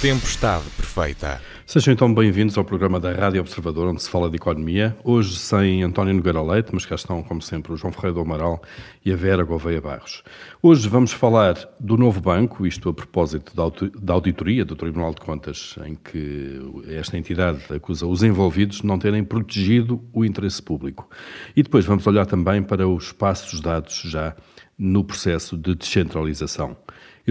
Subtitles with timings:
[0.00, 1.42] Tempestade Perfeita.
[1.66, 4.96] Sejam então bem-vindos ao programa da Rádio Observador, onde se fala de economia.
[5.04, 8.62] Hoje sem António Nogueira Leite, mas cá estão, como sempre, o João Ferreira do Amaral
[9.04, 10.22] e a Vera Gouveia Barros.
[10.62, 13.52] Hoje vamos falar do novo banco, isto a propósito
[14.00, 16.58] da auditoria do Tribunal de Contas, em que
[16.88, 21.10] esta entidade acusa os envolvidos de não terem protegido o interesse público.
[21.54, 24.34] E depois vamos olhar também para os passos dados já
[24.78, 26.74] no processo de descentralização.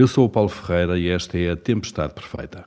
[0.00, 2.64] Eu sou o Paulo Ferreira e esta é a Tempestade Perfeita.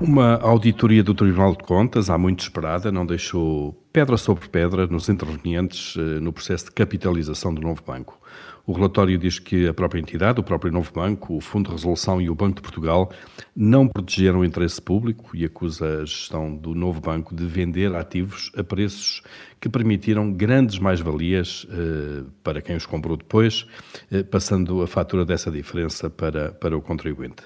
[0.00, 5.10] Uma auditoria do Tribunal de Contas, há muito esperada, não deixou pedra sobre pedra nos
[5.10, 8.18] intervenientes eh, no processo de capitalização do novo banco.
[8.64, 12.20] O relatório diz que a própria entidade, o próprio novo banco, o Fundo de Resolução
[12.20, 13.10] e o Banco de Portugal
[13.54, 18.50] não protegeram o interesse público e acusa a gestão do novo banco de vender ativos
[18.56, 19.22] a preços
[19.62, 23.64] que permitiram grandes mais-valias eh, para quem os comprou depois,
[24.10, 27.44] eh, passando a fatura dessa diferença para, para o contribuinte.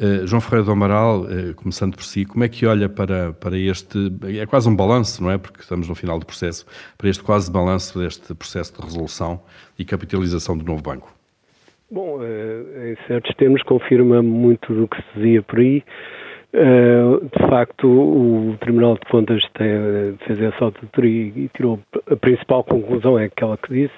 [0.00, 3.98] Eh, João Ferreira do Amaral, começando por si, como é que olha para, para este,
[4.40, 5.36] é quase um balanço, não é?
[5.36, 6.64] Porque estamos no final do processo,
[6.96, 9.42] para este quase balanço deste processo de resolução
[9.78, 11.14] e capitalização do novo banco?
[11.90, 15.84] Bom, em certos termos confirma muito do que se dizia por aí.
[16.54, 21.78] Uh, de facto, o Tribunal de Contas tem, fez essa auditoria e tirou
[22.10, 23.94] a principal conclusão é aquela que disse.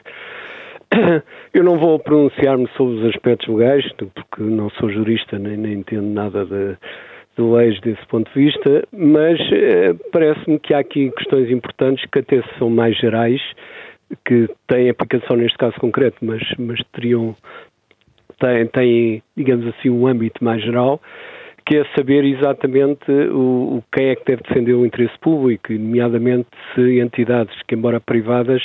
[1.55, 6.09] Eu não vou pronunciar-me sobre os aspectos legais, porque não sou jurista nem, nem entendo
[6.09, 6.77] nada de,
[7.37, 12.19] de leis desse ponto de vista, mas uh, parece-me que há aqui questões importantes que
[12.19, 13.41] até são mais gerais,
[14.25, 17.37] que têm aplicação neste caso concreto, mas, mas teriam,
[18.41, 21.01] têm, têm, digamos assim, um âmbito mais geral
[21.71, 26.49] que é saber exatamente o, o, quem é que deve defender o interesse público, nomeadamente
[26.75, 28.61] se entidades que, embora privadas,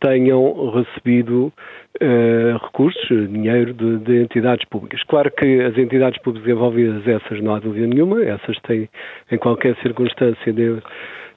[0.00, 1.52] tenham recebido
[2.00, 5.02] uh, recursos, dinheiro de, de, entidades públicas.
[5.08, 8.88] Claro que as entidades públicas envolvidas, essas não há dúvida nenhuma, essas têm,
[9.32, 10.80] em qualquer circunstância, de,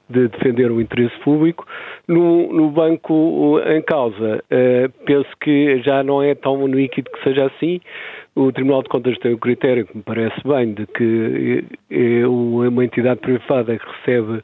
[0.08, 1.66] de defender o interesse público.
[2.06, 7.46] No, no banco em causa, uh, penso que já não é tão líquido que seja
[7.46, 7.80] assim,
[8.34, 12.84] o Tribunal de Contas tem o critério, que me parece bem, de que é uma
[12.84, 14.42] entidade privada que recebe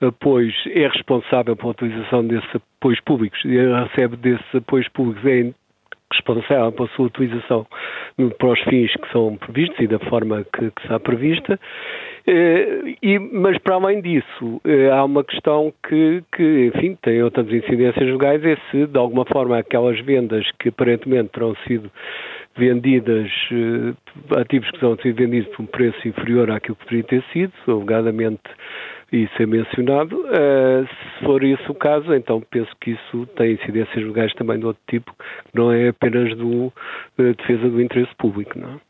[0.00, 5.52] apoios é responsável pela utilização desses apoios públicos e recebe desses apoios públicos é
[6.12, 7.66] responsável pela sua utilização
[8.38, 11.58] para os fins que são previstos e da forma que, que está prevista.
[12.26, 14.60] Eh, e, mas, para além disso,
[14.92, 19.56] há uma questão que, que, enfim, tem outras incidências legais, é se, de alguma forma,
[19.56, 21.90] aquelas vendas que aparentemente terão sido
[22.56, 27.24] vendidas, uh, ativos que são sido vendidos por um preço inferior àquilo que poderia ter
[27.32, 28.42] sido, alegadamente
[29.12, 30.20] isso é mencionado.
[30.20, 34.66] Uh, se for isso o caso, então penso que isso tem incidências legais também de
[34.66, 35.14] outro tipo,
[35.52, 36.72] não é apenas do uh,
[37.16, 38.89] defesa do interesse público, não é?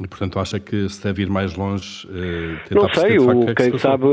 [0.00, 2.06] E, portanto, acha que se deve ir mais longe?
[2.08, 4.06] Eh, não sei, o, quem, sabe,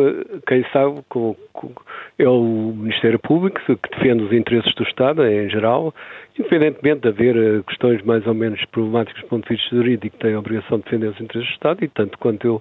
[0.48, 1.72] quem sabe com, com,
[2.18, 5.94] é o Ministério Público que defende os interesses do Estado em geral,
[6.40, 10.34] independentemente de haver eh, questões mais ou menos problemáticas do ponto de vista jurídico, tem
[10.34, 12.56] a obrigação de defender os interesses do Estado e tanto quanto eu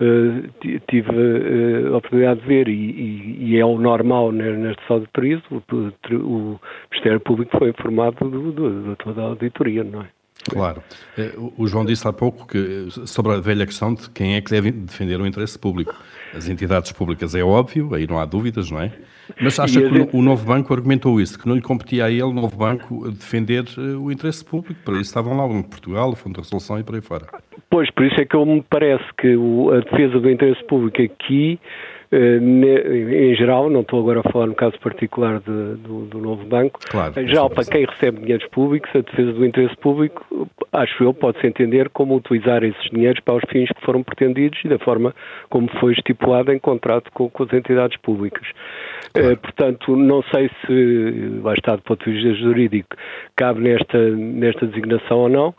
[0.00, 5.42] uh, tive uh, a oportunidade de ver e, e, e, é o normal nestes auditorias,
[5.50, 5.62] o,
[6.14, 10.15] o Ministério Público foi informado de toda a auditoria, não é?
[10.50, 10.82] Claro.
[11.18, 14.50] Eh, o João disse há pouco que sobre a velha questão de quem é que
[14.50, 15.94] deve defender o interesse público.
[16.34, 18.92] As entidades públicas é óbvio, aí não há dúvidas, não é?
[19.40, 22.32] Mas acha que o novo banco argumentou isso, que não lhe competia a ele, o
[22.32, 24.80] novo banco, defender eh, o interesse público.
[24.84, 27.00] Para isso estavam lá o Banco de Portugal, o Fundo de Resolução e por aí
[27.00, 27.26] fora.
[27.68, 31.58] Pois, por isso é que eu me parece que a defesa do interesse público aqui
[31.58, 36.44] eh, em geral, não estou agora a falar no caso particular de, do, do, novo
[36.44, 41.02] banco, claro, em geral, para quem recebe dinheiros públicos, a defesa do interesse público, acho
[41.02, 44.78] eu, pode-se entender como utilizar esses dinheiros para os fins que foram pretendidos e da
[44.78, 45.14] forma
[45.48, 48.46] como foi estipulado em contrato com, com as entidades públicas.
[49.12, 49.32] Claro.
[49.32, 52.96] Uh, portanto, não sei se, lá está, do ponto de vista jurídico,
[53.36, 55.54] cabe nesta, nesta designação ou não,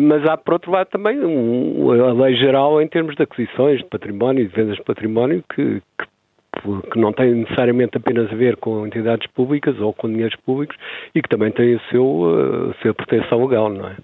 [0.00, 4.44] mas há, por outro lado, também a lei geral em termos de aquisições de património
[4.44, 8.86] e de vendas de património que, que, que, não tem necessariamente apenas a ver com
[8.86, 10.76] entidades públicas ou com dinheiros públicos
[11.14, 13.96] e que também tem a, seu, a sua proteção legal, não é?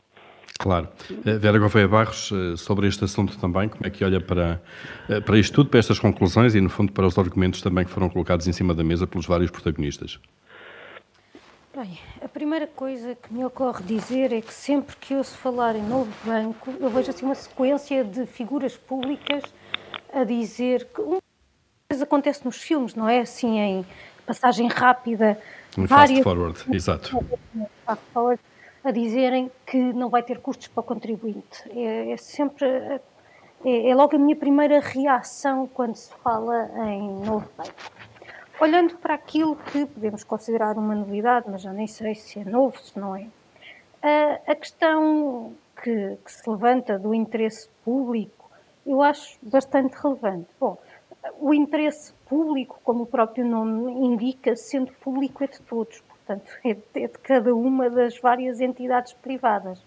[0.59, 0.89] Claro.
[1.25, 4.61] Eh, Vera Gouveia Barros, eh, sobre este assunto também, como é que olha para,
[5.09, 7.91] eh, para isto tudo, para estas conclusões e, no fundo, para os argumentos também que
[7.91, 10.19] foram colocados em cima da mesa pelos vários protagonistas?
[11.79, 15.83] Bem, a primeira coisa que me ocorre dizer é que sempre que ouço falar em
[15.83, 19.45] novo banco, eu vejo assim uma sequência de figuras públicas
[20.13, 21.19] a dizer que uma
[21.89, 23.21] coisa acontece nos filmes, não é?
[23.21, 23.87] Assim, em
[24.27, 25.41] passagem rápida.
[25.79, 26.19] Um várias...
[26.19, 27.25] fast forward, exato.
[27.87, 28.43] Fast forward
[28.83, 31.63] a dizerem que não vai ter custos para o contribuinte.
[31.71, 32.67] É, é sempre.
[32.67, 33.01] É,
[33.89, 37.73] é, logo a minha primeira reação quando se fala em novo banco.
[38.61, 42.77] Olhando para aquilo que podemos considerar uma novidade, mas já nem sei se é novo,
[42.77, 43.27] se não é.
[44.47, 48.51] A, questão que, que se levanta do interesse público,
[48.85, 50.49] eu acho bastante relevante.
[50.59, 50.77] Bom,
[51.39, 56.75] o interesse público, como o próprio nome indica, sendo público é de todos, portanto, é
[56.75, 59.81] de, é de cada uma das várias entidades privadas.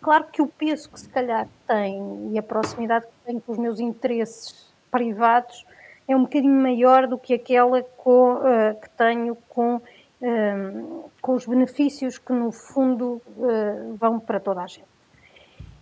[0.00, 3.58] Claro que o peso que se calhar tem e a proximidade que tem com os
[3.58, 5.66] meus interesses privados
[6.08, 11.46] é um bocadinho maior do que aquela com, uh, que tenho com, uh, com os
[11.46, 14.86] benefícios que, no fundo, uh, vão para toda a gente.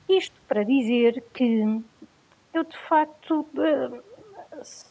[0.09, 1.83] Isto para dizer que
[2.53, 3.47] eu, de facto,
[4.63, 4.87] se,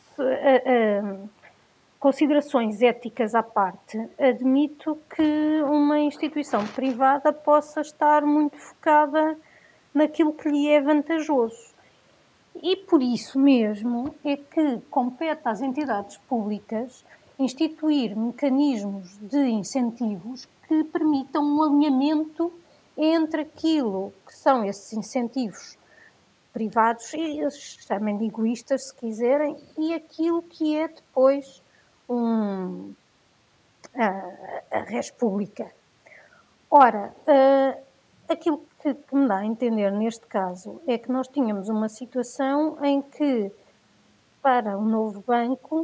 [2.00, 9.38] considerações éticas à parte, admito que uma instituição privada possa estar muito focada
[9.94, 11.73] naquilo que lhe é vantajoso.
[12.62, 17.04] E por isso mesmo é que compete às entidades públicas
[17.40, 22.54] instituir mecanismos de incentivos que permitam um alinhamento
[22.98, 25.78] entre aquilo que são esses incentivos
[26.54, 31.64] privados, e chamem de egoístas se quiserem, e aquilo que é depois
[32.08, 32.94] um,
[33.96, 35.72] a, a res pública.
[36.70, 37.84] Ora, uh,
[38.34, 42.78] aquilo que, que, me dá a entender neste caso é que nós tínhamos uma situação
[42.84, 43.52] em que,
[44.42, 45.82] para o novo banco,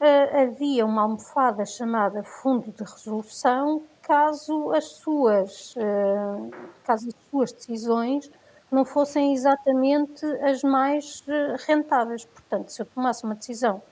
[0.00, 6.50] uh, havia uma almofada chamada Fundo de Resolução, caso as suas, uh,
[6.84, 8.30] caso as suas decisões
[8.70, 11.24] não fossem exatamente as mais
[11.66, 12.24] rentáveis.
[12.24, 13.82] Portanto, se eu tomasse uma decisão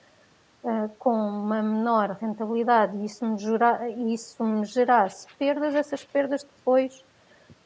[0.63, 7.03] uh, com uma menor rentabilidade e isso me, isso me gerasse perdas, essas perdas depois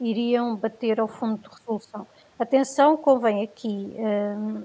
[0.09, 2.07] iriam bater ao fundo de resolução.
[2.37, 4.63] Atenção, convém aqui uh,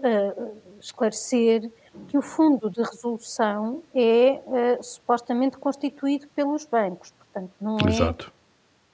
[0.00, 1.70] uh, esclarecer
[2.08, 4.40] que o fundo de resolução é
[4.82, 8.32] supostamente constituído pelos bancos, portanto não é Exato.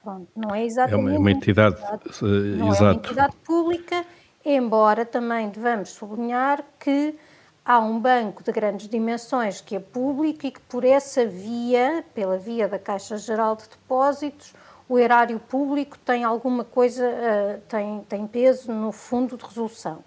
[0.02, 2.84] Pronto, não é exatamente é uma, uma entidade, não exato.
[2.84, 4.04] é uma entidade pública,
[4.44, 7.16] embora também devamos sublinhar que
[7.64, 12.36] há um banco de grandes dimensões que é público e que por essa via, pela
[12.36, 14.52] via da Caixa Geral de Depósitos,
[14.92, 20.04] o erário público tem alguma coisa, uh, tem, tem peso no fundo de resolução.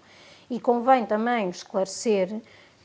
[0.48, 2.40] E convém também esclarecer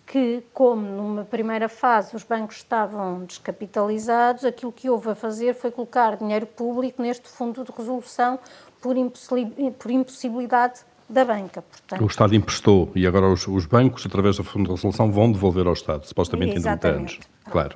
[0.07, 5.69] que, como numa primeira fase os bancos estavam descapitalizados, aquilo que houve a fazer foi
[5.69, 8.39] colocar dinheiro público neste fundo de resolução
[8.81, 8.98] por,
[9.92, 11.62] impossibilidade da banca.
[11.62, 15.31] Portanto, o Estado emprestou e agora os, os, bancos, através do Fundo de Resolução, vão
[15.31, 17.19] devolver ao Estado, supostamente em 30 anos.
[17.45, 17.75] Claro.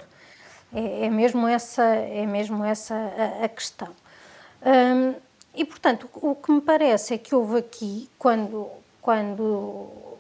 [0.74, 3.90] É, é, mesmo essa, é mesmo essa a, a questão.
[4.66, 5.14] Hum,
[5.54, 8.68] e, portanto, o, que me parece é que houve aqui, quando,
[9.02, 10.12] quando uh,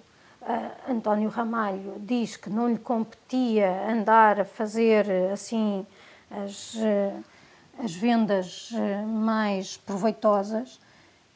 [0.87, 5.85] António Ramalho diz que não lhe competia andar a fazer assim
[6.29, 7.23] as, uh,
[7.83, 10.79] as vendas uh, mais proveitosas,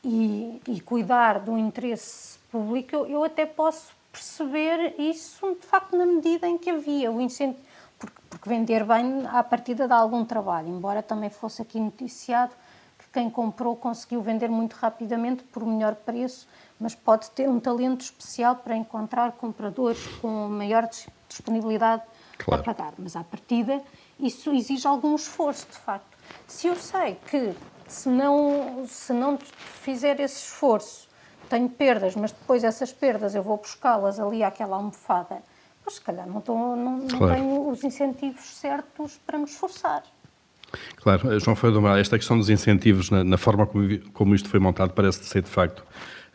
[0.03, 6.05] e, e cuidar do interesse público, eu, eu, até posso perceber isso de facto na
[6.05, 7.59] medida em que havia o incentivo,
[7.97, 12.53] porque, porque vender bem à partida dá algum trabalho, embora também fosse aqui noticiado
[13.19, 16.47] quem comprou conseguiu vender muito rapidamente por melhor preço,
[16.79, 20.87] mas pode ter um talento especial para encontrar compradores com maior
[21.27, 22.03] disponibilidade
[22.37, 22.61] claro.
[22.61, 22.93] a pagar.
[22.97, 23.81] Mas à partida
[24.17, 26.17] isso exige algum esforço, de facto.
[26.47, 27.53] Se eu sei que
[27.85, 31.09] se não, se não fizer esse esforço,
[31.49, 35.43] tenho perdas, mas depois essas perdas eu vou buscá-las ali àquela almofada,
[35.83, 37.33] mas se calhar não, estou, não, não claro.
[37.33, 40.03] tenho os incentivos certos para me esforçar.
[40.97, 44.93] Claro, João Feio esta questão dos incentivos, na, na forma como, como, isto foi montado,
[44.93, 45.83] parece ser de facto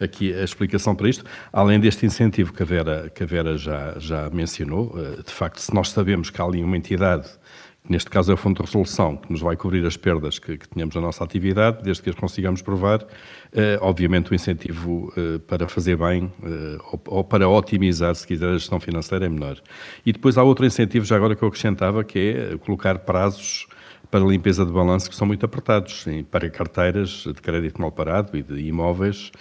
[0.00, 1.24] aqui a explicação para isto.
[1.52, 5.58] Além deste incentivo que a Vera, que a Vera já, já mencionou, eh, de facto,
[5.58, 7.28] se nós sabemos que há ali uma entidade
[7.86, 10.66] Neste caso é o Fundo de Resolução, que nos vai cobrir as perdas que, que
[10.66, 13.04] tínhamos na nossa atividade, desde que as consigamos provar.
[13.52, 18.48] Eh, obviamente, o incentivo eh, para fazer bem eh, ou, ou, para otimizar, se quiser,
[18.48, 19.60] a gestão financeira é menor.
[20.04, 23.66] E depois há outro incentivo, já agora que eu acrescentava, que é colocar prazos
[24.14, 28.44] para limpeza de balanço que são muito apertados, para carteiras de crédito mal parado e
[28.44, 29.33] de imóveis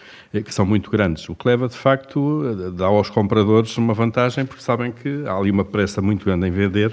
[0.43, 1.29] que são muito grandes.
[1.29, 5.51] O que leva, de facto, dá aos compradores uma vantagem, porque sabem que há ali
[5.51, 6.91] uma pressa muito grande em vender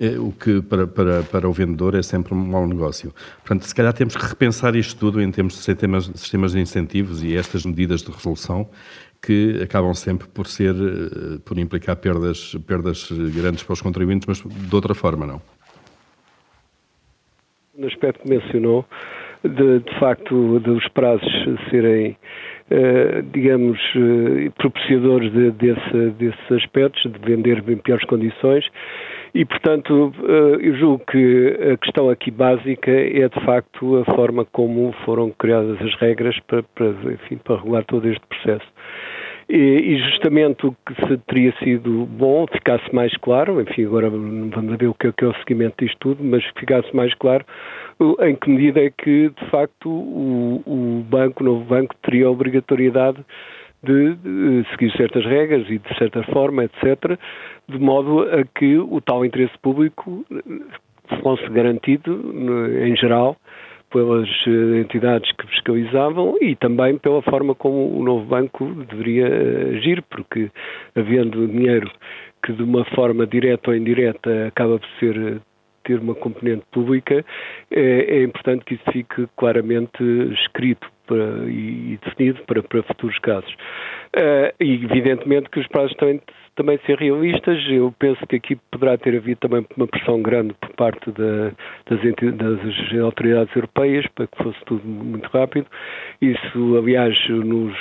[0.00, 3.14] é, o que para, para, para o vendedor é sempre um mau negócio.
[3.36, 7.22] Portanto, se calhar temos que repensar isto tudo em termos de sistemas, sistemas de incentivos
[7.22, 8.68] e estas medidas de resolução
[9.24, 14.42] que acabam sempre por ser, eh, por implicar perdas, perdas grandes para os contribuintes, mas
[14.42, 15.40] de outra forma não.
[17.82, 18.84] No aspecto que mencionou,
[19.42, 21.28] de, de facto dos prazos
[21.68, 22.16] serem
[22.70, 28.64] Uh, digamos, uh, propiciadores de, desse, desses aspectos, de vender em piores condições.
[29.34, 34.46] E, portanto, uh, eu julgo que a questão aqui básica é, de facto, a forma
[34.46, 38.66] como foram criadas as regras para, para, enfim, para regular todo este processo.
[39.54, 44.86] E, justamente o que se teria sido bom, ficasse mais claro, enfim, agora vamos ver
[44.86, 47.44] o que é, é o seguimento disto tudo, mas ficasse mais claro
[48.20, 52.30] em que medida é que, de facto, o, o banco, o novo banco, teria a
[52.30, 53.22] obrigatoriedade
[53.82, 57.18] de, de, seguir certas regras e de certa forma, etc.,
[57.68, 60.24] de modo a que o tal interesse público
[61.22, 62.32] fosse garantido,
[62.86, 63.36] em geral,
[63.92, 69.26] pelas eh, entidades que fiscalizavam e também pela forma como o novo banco deveria
[69.76, 70.50] agir, porque
[70.96, 71.90] havendo dinheiro
[72.44, 75.40] que de uma forma direta ou indireta acaba por ser
[75.84, 77.24] ter uma componente pública,
[77.70, 83.52] é, é importante que isso fique claramente escrito para, e, definido para, para futuros casos.
[84.14, 86.20] Uh, e evidentemente que os prazos também,
[86.54, 90.70] também ser realistas, eu penso que aqui poderá ter havido também uma pressão grande por
[90.74, 91.52] parte da,
[91.86, 92.00] das,
[92.36, 95.66] das autoridades europeias para que fosse tudo muito rápido.
[96.20, 97.74] Isso, aliás, nos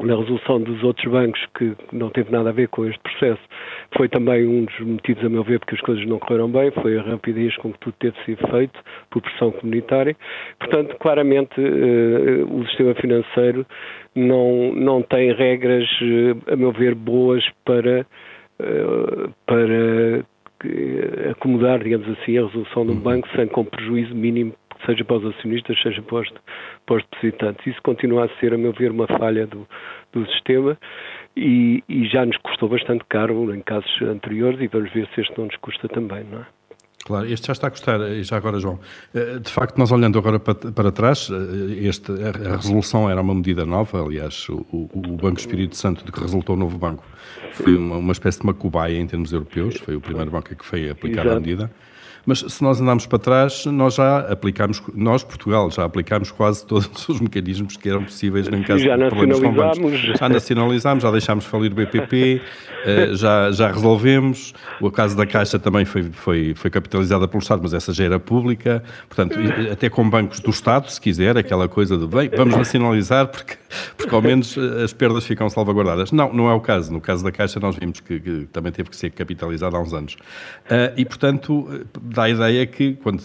[0.00, 3.42] na resolução dos outros bancos, que não teve nada a ver com este processo,
[3.96, 6.98] foi também um dos motivos, a meu ver, porque as coisas não correram bem, foi
[6.98, 8.78] a rapidez com que tudo teve sido feito
[9.10, 10.16] por pressão comunitária.
[10.58, 13.66] Portanto, claramente, uh, o sistema financeiro
[14.14, 18.06] não, não tem regras, uh, a meu ver, boas para,
[18.60, 20.24] uh, para
[21.30, 23.00] acomodar, digamos assim, a resolução de um uhum.
[23.00, 24.54] banco sem com prejuízo mínimo
[24.86, 26.28] seja para os acionistas, seja para os,
[26.86, 27.66] para os depositantes.
[27.66, 29.66] Isso continua a ser, a meu ver, uma falha do,
[30.12, 30.78] do sistema
[31.36, 35.36] e, e, já nos custou bastante caro em casos anteriores e vamos ver se este
[35.38, 36.46] não nos custa também, não é?
[37.04, 38.78] Claro, este já está a custar, já agora, João.
[39.12, 43.34] Eh, de facto, nós olhando agora para, para trás, eh, este, a resolução era uma
[43.34, 47.04] medida nova, aliás, o, o Banco Espírito Santo, de que resultou o novo banco,
[47.54, 50.64] foi uma, uma espécie de uma cobaia em termos europeus, foi o primeiro banco que
[50.64, 51.36] foi aplicar Exato.
[51.36, 51.70] a medida.
[52.24, 57.08] Mas se nós andarmos para trás, nós já aplicámos, nós, Portugal, já aplicámos quase todos
[57.08, 60.00] os mecanismos que eram possíveis em caso já de problemas com bancos.
[60.18, 62.40] Já nacionalizámos, já deixámos falir o BPP,
[62.86, 64.54] eh, já, já resolvemos.
[64.80, 68.20] O caso da Caixa também foi, foi, foi capitalizada pelo Estado, mas essa já era
[68.20, 68.82] pública.
[69.08, 69.38] Portanto,
[69.70, 73.56] até com bancos do Estado, se quiser, aquela coisa de, bem, vamos nacionalizar porque,
[73.96, 76.12] porque ao menos eh, as perdas ficam salvaguardadas.
[76.12, 76.92] Não, não é o caso.
[76.92, 79.92] No caso da Caixa nós vimos que, que também teve que ser capitalizada há uns
[79.92, 80.16] anos.
[80.96, 81.68] E, portanto,
[82.12, 83.22] dá a ideia que quando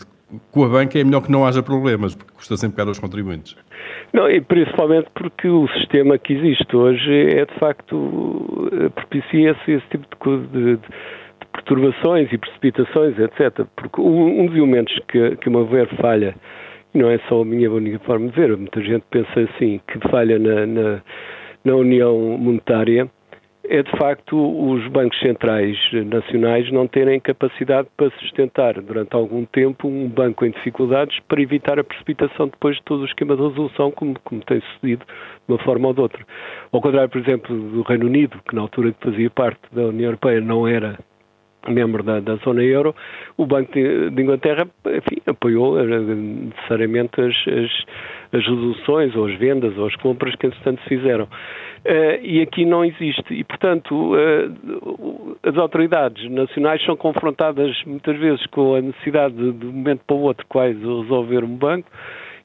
[0.51, 3.55] com a banca é melhor que não haja problemas, porque custa sempre caro aos contribuintes.
[4.13, 9.85] Não, e principalmente porque o sistema que existe hoje é de facto propicia esse, esse
[9.89, 10.87] tipo de, de, de,
[11.53, 13.65] perturbações e precipitações, etc.
[13.75, 16.35] Porque um, um dos elementos que, que uma ver falha,
[16.93, 19.99] e não é só a minha única forma de ver, muita gente pensa assim, que
[20.09, 21.01] falha na, na,
[21.63, 23.09] na união monetária,
[23.69, 29.87] é de facto os bancos centrais nacionais não terem capacidade para sustentar durante algum tempo
[29.87, 33.91] um banco em dificuldades para evitar a precipitação depois de todo o esquema de resolução,
[33.91, 36.25] como, como tem sucedido de uma forma ou de outra.
[36.71, 40.07] Ao contrário, por exemplo, do Reino Unido, que na altura que fazia parte da União
[40.07, 40.97] Europeia não era
[41.67, 42.95] membro da, da, zona euro,
[43.37, 49.77] o Banco de, Inglaterra enfim, apoiou eh, necessariamente as, as, as, resoluções ou as vendas
[49.77, 51.25] ou as compras que entretanto se fizeram.
[51.85, 53.33] Uh, e aqui não existe.
[53.33, 59.65] E, portanto, uh, as autoridades nacionais são confrontadas muitas vezes com a necessidade de, de
[59.65, 61.89] um momento para o outro quase resolver um banco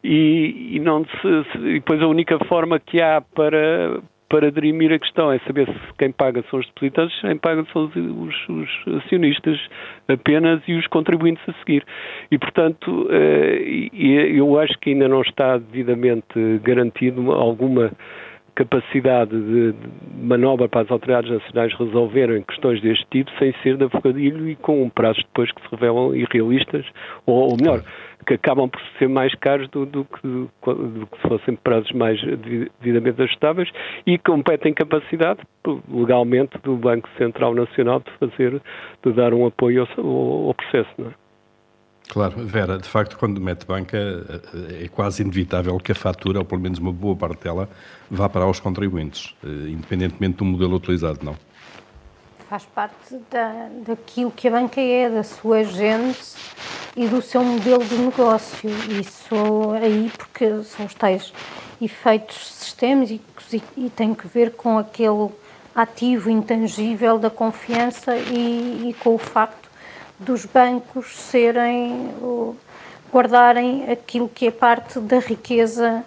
[0.05, 4.01] e, e não se, se, e depois a única forma que há para,
[4.33, 7.85] para dirimir a questão é saber se quem paga são os depositantes, quem paga são
[7.85, 9.61] os, os, os acionistas
[10.09, 11.85] apenas e os contribuintes a seguir.
[12.31, 17.93] E, portanto, eh, eu acho que ainda não está devidamente garantido alguma
[18.55, 19.75] capacidade de,
[20.15, 24.89] manobra para as autoridades nacionais resolverem questões deste tipo sem ser de afogadilho e com
[24.91, 26.85] prazos depois que se revelam irrealistas,
[27.27, 27.83] ou, ou melhor,
[28.27, 31.91] que acabam por ser mais caros do, do, que, do, do que se fossem prazos
[31.93, 32.21] mais
[32.81, 33.69] devidamente ajustáveis
[34.07, 35.41] e competem capacidade
[35.89, 38.61] legalmente do Banco Central Nacional de fazer,
[39.05, 41.22] de dar um apoio ao, ao processo, não é?
[42.13, 43.97] Claro, Vera, de facto, quando mete banca,
[44.83, 47.71] é quase inevitável que a fatura, ou pelo menos uma boa parte dela,
[48.11, 51.35] vá para os contribuintes, eh, independentemente do modelo utilizado, não?
[52.51, 56.37] Faz parte da, daquilo que a banca é, da sua gênese
[56.95, 58.69] e do seu modelo de negócio.
[58.91, 61.33] Isso aí, porque são os tais
[61.81, 65.31] efeitos sistémicos e, e tem que ver com aquele
[65.75, 69.62] ativo intangível da confiança e, e com o facto
[70.25, 72.11] dos bancos serem
[73.13, 76.05] guardarem aquilo que é parte da riqueza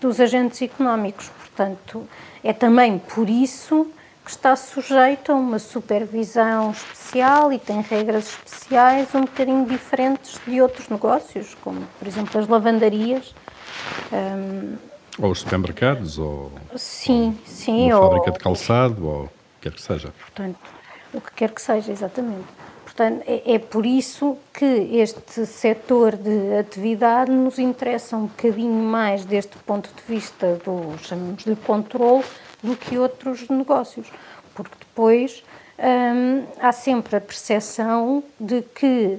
[0.00, 1.28] dos agentes económicos.
[1.28, 2.06] Portanto,
[2.42, 3.90] é também por isso
[4.24, 10.62] que está sujeito a uma supervisão especial e tem regras especiais um bocadinho diferentes de
[10.62, 13.34] outros negócios, como, por exemplo, as lavandarias.
[14.12, 14.76] Um,
[15.18, 19.28] ou os supermercados, ou sim, sim, uma ou, fábrica de calçado, ou o
[19.60, 20.12] que quer que seja.
[20.18, 20.58] Portanto,
[21.12, 22.63] o que quer que seja, exatamente.
[22.96, 29.24] Portanto, é, é por isso que este setor de atividade nos interessa um bocadinho mais
[29.24, 32.24] deste ponto de vista do, chamamos-lhe, controle,
[32.62, 34.06] do que outros negócios.
[34.54, 35.42] Porque depois
[35.76, 39.18] hum, há sempre a percepção de que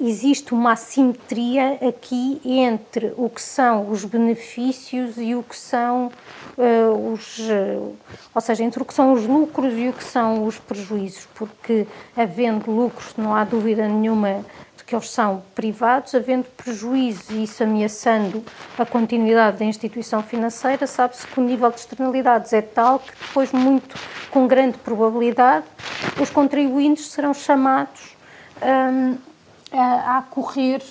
[0.00, 6.10] existe uma assimetria aqui entre o que são os benefícios e o que são
[6.58, 7.38] uh, os.
[7.38, 7.94] Uh,
[8.34, 11.86] ou seja, entre o que são os lucros e o que são os prejuízos, porque
[12.16, 14.44] havendo lucros, não há dúvida nenhuma
[14.76, 18.42] de que eles são privados, havendo prejuízo e isso ameaçando
[18.76, 23.52] a continuidade da instituição financeira, sabe-se que o nível de externalidades é tal que depois,
[23.52, 23.96] muito
[24.30, 25.66] com grande probabilidade,
[26.20, 28.16] os contribuintes serão chamados
[28.62, 29.29] um,
[29.72, 30.82] a, a correr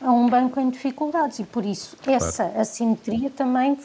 [0.00, 3.78] a um banco em dificuldades e por isso essa assimetria também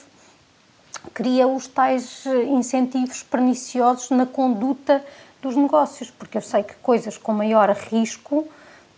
[1.14, 5.04] cria os tais eh, incentivos perniciosos na conduta
[5.42, 8.46] dos negócios, porque eu sei que coisas com maior risco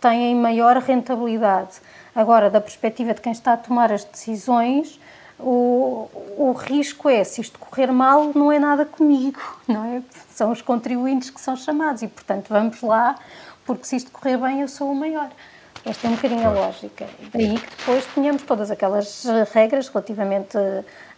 [0.00, 1.80] têm maior rentabilidade.
[2.14, 5.00] Agora, da perspectiva de quem está a tomar as decisões,
[5.38, 10.02] o, o risco é, se isto correr mal, não é nada comigo, não é?
[10.30, 13.16] São os contribuintes que são chamados e, portanto, vamos lá,
[13.64, 15.30] porque se isto correr bem, eu sou o maior.
[15.84, 17.06] Esta é um bocadinho a lógica.
[17.32, 20.56] Daí que depois tenhamos todas aquelas regras relativamente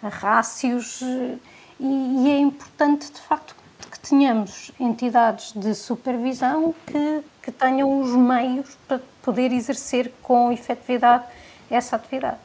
[0.02, 1.38] a rácios e,
[1.80, 3.54] e é importante, de facto,
[3.90, 11.24] que tenhamos entidades de supervisão que, que tenham os meios para poder exercer com efetividade
[11.70, 12.38] essa atividade.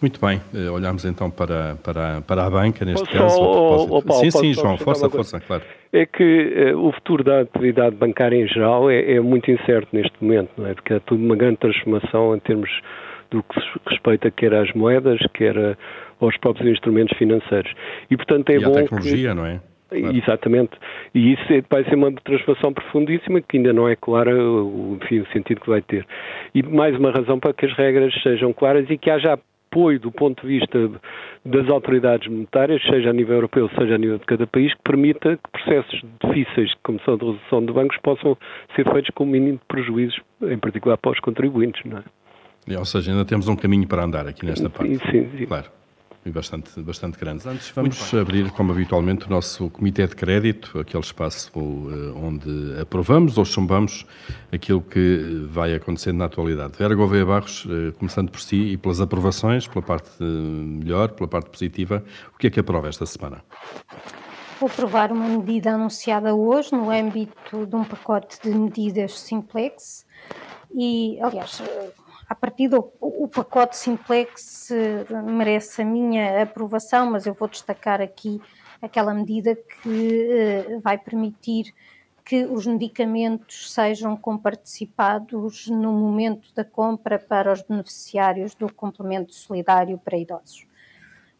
[0.00, 0.40] Muito bem,
[0.72, 3.36] olhamos então para, para, para a banca, neste posso caso.
[3.36, 5.64] Só, oh, Paulo, sim, sim, João, força, força, claro.
[5.92, 10.12] É que uh, o futuro da atividade bancária em geral é, é, muito incerto neste
[10.20, 10.74] momento, não é?
[10.74, 12.70] Porque é tudo uma grande transformação em termos
[13.30, 15.76] do que respeita quer às moedas, quer
[16.20, 17.72] aos próprios instrumentos financeiros.
[18.10, 18.72] E, portanto, é e bom.
[18.72, 19.34] A tecnologia, que...
[19.34, 19.60] não é?
[19.88, 20.16] Claro.
[20.16, 20.72] Exatamente.
[21.14, 25.26] E isso é, vai ser uma transformação profundíssima que ainda não é clara enfim, o
[25.32, 26.06] sentido que vai ter.
[26.54, 29.38] E mais uma razão para que as regras sejam claras e que haja
[29.70, 30.90] apoio do ponto de vista
[31.44, 35.36] das autoridades monetárias, seja a nível europeu, seja a nível de cada país, que permita
[35.36, 38.36] que processos difíceis, como são de redução de bancos, possam
[38.74, 42.78] ser feitos com o mínimo de prejuízos, em particular para os contribuintes, não é?
[42.78, 44.96] Ou seja, ainda temos um caminho para andar aqui nesta parte.
[44.96, 45.38] Sim, sim.
[45.38, 45.46] sim.
[45.46, 45.78] Claro
[46.24, 47.46] e bastante, bastante grandes.
[47.46, 53.38] Antes, vamos abrir, como habitualmente, o nosso Comitê de Crédito, aquele espaço uh, onde aprovamos
[53.38, 54.06] ou chumbamos
[54.52, 56.74] aquilo que vai acontecendo na atualidade.
[56.78, 61.28] Vera Gouveia Barros, uh, começando por si e pelas aprovações, pela parte uh, melhor, pela
[61.28, 62.04] parte positiva,
[62.34, 63.42] o que é que aprova esta semana?
[64.60, 70.04] Vou aprovar uma medida anunciada hoje no âmbito de um pacote de medidas simplex
[70.74, 71.62] e, aliás,
[72.28, 74.70] a partir do o pacote Simplex
[75.24, 78.40] merece a minha aprovação, mas eu vou destacar aqui
[78.80, 81.74] aquela medida que eh, vai permitir
[82.24, 89.98] que os medicamentos sejam comparticipados no momento da compra para os beneficiários do complemento solidário
[89.98, 90.66] para idosos.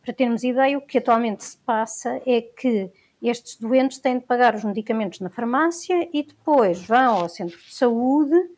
[0.02, 2.90] Para termos ideia, o que atualmente se passa é que
[3.22, 7.74] estes doentes têm de pagar os medicamentos na farmácia e depois vão ao centro de
[7.74, 8.57] saúde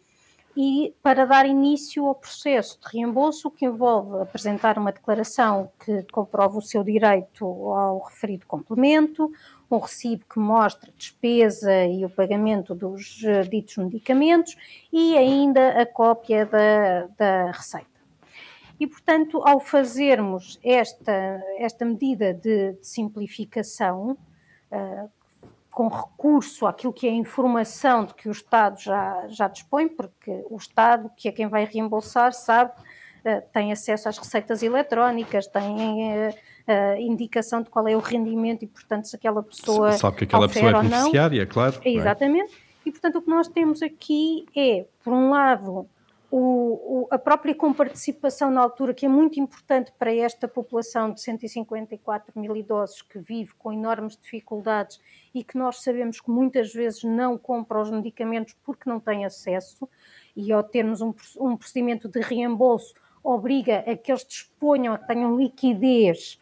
[0.57, 6.59] e para dar início ao processo de reembolso, que envolve apresentar uma declaração que comprova
[6.59, 9.31] o seu direito ao referido complemento,
[9.71, 14.57] um recibo que mostra a despesa e o pagamento dos eh, ditos medicamentos
[14.93, 17.89] e ainda a cópia da, da receita.
[18.81, 24.17] E, portanto, ao fazermos esta, esta medida de, de simplificação,
[24.73, 25.11] uh,
[25.71, 30.45] com recurso àquilo que é a informação de que o Estado já, já dispõe, porque
[30.51, 32.73] o Estado, que é quem vai reembolsar, sabe,
[33.25, 38.65] uh, tem acesso às receitas eletrónicas, tem uh, uh, indicação de qual é o rendimento
[38.65, 39.93] e, portanto, se aquela pessoa.
[39.93, 41.81] Sabe que aquela pessoa é beneficiária, claro.
[41.85, 42.53] É, exatamente.
[42.53, 42.71] É?
[42.87, 45.87] E, portanto, o que nós temos aqui é, por um lado,
[46.31, 51.21] o, o, a própria comparticipação na altura, que é muito importante para esta população de
[51.21, 55.01] 154 mil idosos que vive com enormes dificuldades
[55.35, 59.89] e que nós sabemos que muitas vezes não compra os medicamentos porque não tem acesso,
[60.37, 65.07] e ao termos um, um procedimento de reembolso, obriga a que eles disponham, a que
[65.09, 66.39] tenham liquidez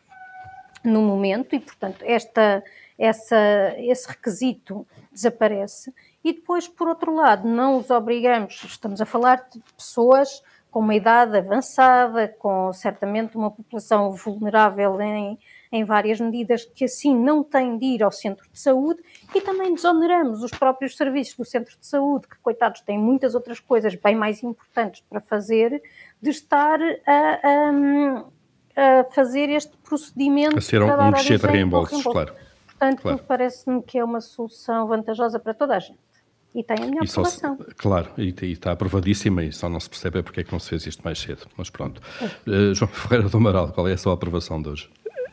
[0.85, 2.63] no momento, e portanto esta,
[2.99, 5.93] essa, esse requisito desaparece.
[6.25, 10.95] E depois, por outro lado, não os obrigamos, estamos a falar de pessoas com uma
[10.95, 15.39] idade avançada, com certamente uma população vulnerável em,
[15.73, 19.03] em várias medidas que assim não têm de ir ao centro de saúde
[19.35, 23.61] e também desoneramos os próprios serviços do centro de saúde, que coitados têm muitas outras
[23.61, 25.83] coisas bem mais importantes para fazer,
[26.21, 30.59] de estar a, a, a fazer este procedimento.
[30.59, 32.35] A ser um, um de reembolsos, claro.
[32.67, 33.25] Portanto, claro.
[33.27, 36.08] parece-me que é uma solução vantajosa para toda a gente.
[36.55, 37.57] E tem a minha aprovação.
[37.57, 40.53] Se, claro, e, e, está aprovadíssima e só não se percebe é porque é que
[40.53, 41.47] não se fez isto mais cedo.
[41.57, 42.01] Mas pronto.
[42.21, 42.51] É.
[42.51, 44.91] Uh, João Ferreira do Amaral, qual é a sua aprovação de hoje?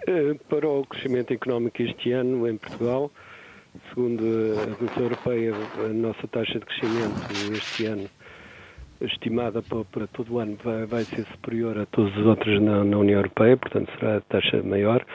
[0.08, 3.12] Uh, para o crescimento económico este ano em Portugal,
[3.90, 4.24] segundo
[4.62, 8.10] a Comissão Europeia, a nossa taxa de crescimento este ano
[9.02, 12.84] estimada para, para todo o ano vai, vai, ser superior a todos os outros na,
[12.84, 15.06] na União Europeia, portanto será a taxa maior.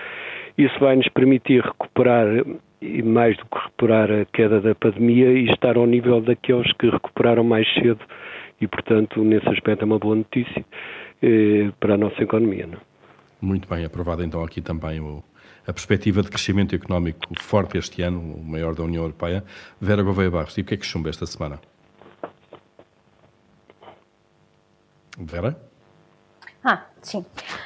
[0.59, 2.27] Isso vai nos permitir recuperar
[2.81, 6.89] e mais do que recuperar a queda da pandemia e estar ao nível daqueles que
[6.89, 8.01] recuperaram mais cedo
[8.61, 10.65] e, portanto, nesse aspecto é uma boa notícia
[11.23, 12.67] eh, para a nossa economia.
[12.67, 12.79] Não?
[13.41, 15.23] Muito bem, aprovada então aqui também o,
[15.67, 19.45] a perspectiva de crescimento económico forte este ano, o maior da União Europeia.
[19.81, 21.61] Vera Gouveia Barros, e o que é que chumba esta semana?
[25.19, 25.57] Vera?
[26.65, 27.25] Ah, sim.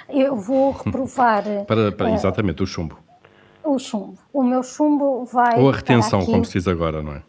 [0.09, 1.45] Eu vou reprovar.
[1.67, 3.04] para, para, uh, exatamente, o chumbo.
[3.65, 4.19] O chumbo.
[4.33, 5.59] O meu chumbo vai.
[5.59, 7.23] Ou a retenção, como se diz agora, não é?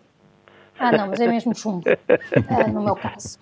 [0.78, 3.40] Ah, não, mas é mesmo chumbo, uh, no meu caso.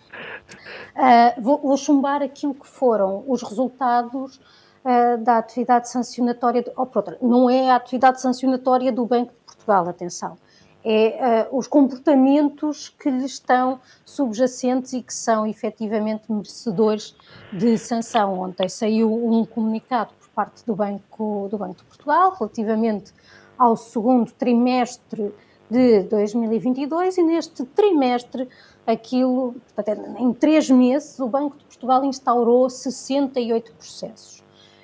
[0.95, 4.39] Uh, vou, vou, chumbar aquilo que foram os resultados
[4.85, 9.31] uh, da atividade sancionatória, de, ou por outra, não é a atividade sancionatória do Banco
[9.33, 10.37] de Portugal, atenção,
[10.85, 17.15] é os comportamentos que lhe estão subjacentes e que são efetivamente merecedores
[17.53, 18.37] de sanção.
[18.41, 23.13] Ontem saiu um comunicado parte do Banco, do Banco de Portugal relativamente
[23.57, 25.33] ao segundo trimestre
[25.69, 28.47] de 2022 e neste trimestre
[28.85, 34.43] aquilo, portanto, em três meses, o Banco de Portugal instaurou 68 processos.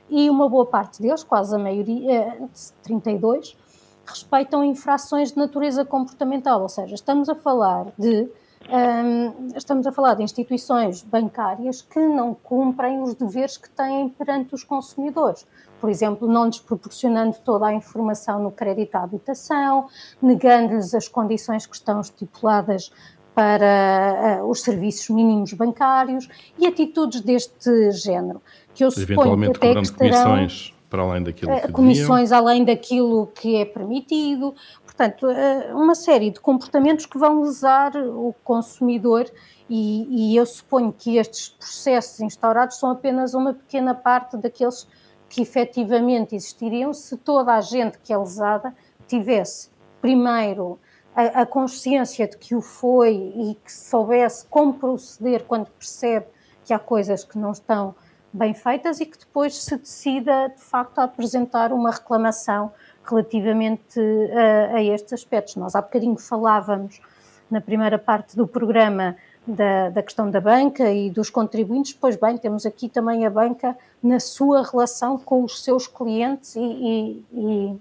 [0.09, 2.49] E uma boa parte deles, quase a maioria,
[2.81, 3.69] 32, eh,
[4.05, 8.27] respeitam infrações de natureza comportamental, ou seja, estamos a falar de
[8.71, 14.53] um, estamos a falar de instituições bancárias que não cumprem os deveres que têm perante
[14.53, 15.45] os consumidores.
[15.79, 19.87] Por exemplo, não lhes proporcionando toda a informação no crédito à habitação,
[20.21, 22.91] negando-lhes as condições que estão estipuladas
[23.33, 26.27] para uh, os serviços mínimos bancários
[26.57, 28.41] e atitudes deste género,
[28.73, 30.23] que eu suponho que até que estarão...
[30.23, 32.47] comissões para além daquilo eh, que Comissões deviam.
[32.47, 34.55] além daquilo que é permitido.
[34.99, 39.31] Portanto, eh, uma série de comportamentos que vão lesar o consumidor
[39.69, 44.85] e, e eu suponho que estes processos instaurados são apenas uma pequena parte daqueles
[45.29, 48.75] que efetivamente existiriam se toda a gente que é lesada
[49.07, 49.69] tivesse,
[50.01, 50.77] primeiro,
[51.15, 56.25] a, a, consciência de que o foi e que soubesse como proceder quando percebe
[56.65, 57.95] que há coisas que não estão
[58.33, 62.73] bem feitas e que depois se decida, de facto, a apresentar uma reclamação
[63.09, 65.55] relativamente a, a estes aspectos.
[65.55, 67.01] Nós há bocadinho falávamos
[67.49, 72.37] na primeira parte do programa da, da, questão da banca e dos contribuintes, pois bem,
[72.37, 77.79] temos aqui também a banca na sua relação com os seus clientes e, e, e,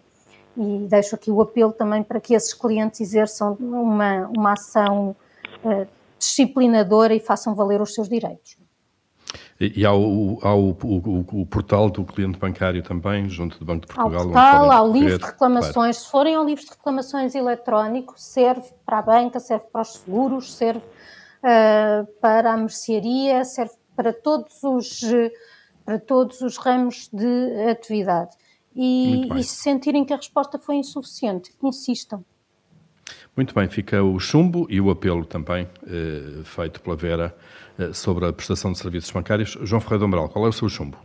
[0.56, 5.14] e deixo aqui o apelo também para que esses clientes exerçam uma, uma ação
[5.62, 5.86] uh,
[6.18, 8.56] disciplinadora e façam valer os seus direitos.
[9.60, 13.86] E, há, o, há o, o, o, portal do cliente bancário também, junto do Banco
[13.86, 14.20] de Portugal.
[14.20, 15.74] Há o portal, há o livro de reclamações.
[15.74, 15.94] Claro.
[15.94, 20.54] Se forem ao livro de reclamações eletrónico, serve para a banca, serve para os seguros,
[20.54, 25.00] serve uh, para a mercearia, serve para todos os,
[25.84, 28.36] para todos os ramos de atividade.
[28.76, 32.24] E, e se sentirem que a resposta foi insuficiente, insistam.
[33.38, 37.32] Muito bem, fica o chumbo e o apelo também eh, feito pela Vera
[37.78, 39.56] eh, sobre a prestação de serviços bancários.
[39.62, 40.96] João Ferreira do qual é o seu chumbo?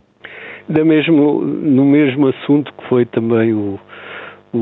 [0.68, 3.78] Da mesmo, no mesmo assunto que foi também o,
[4.52, 4.58] o,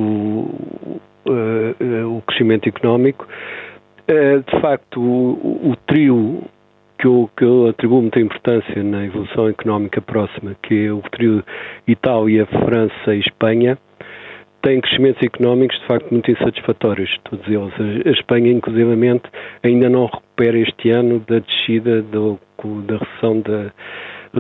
[1.24, 6.42] uh, o crescimento económico, uh, de facto, o, o trio
[6.98, 11.42] que eu, que eu, atribuo muita importância na evolução económica próxima, que é o trio
[11.88, 13.78] Itália, França e Espanha,
[14.62, 18.07] têm crescimentos económicos de facto muito insatisfatórios, todos eles.
[18.07, 19.25] A Espanha, inclusivamente,
[19.62, 22.38] ainda não recupera este ano da descida do,
[22.87, 23.72] da recessão da,